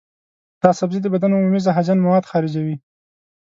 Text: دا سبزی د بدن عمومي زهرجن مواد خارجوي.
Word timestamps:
دا 0.61 0.71
سبزی 0.79 0.99
د 1.03 1.07
بدن 1.13 1.31
عمومي 1.37 1.59
زهرجن 1.65 1.97
مواد 2.05 2.29
خارجوي. 2.31 2.75